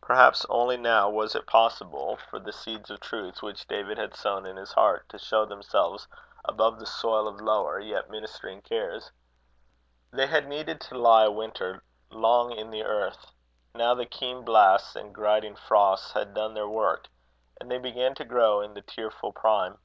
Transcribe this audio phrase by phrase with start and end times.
[0.00, 4.44] Perhaps only now was it possible for the seeds of truth, which David had sown
[4.44, 6.08] in his heart, to show themselves
[6.44, 9.12] above the soil of lower, yet ministering cares.
[10.10, 13.26] They had needed to lie a winter long in the earth.
[13.76, 17.06] Now the keen blasts and grinding frosts had done their work,
[17.60, 19.78] and they began to grow in the tearful prime.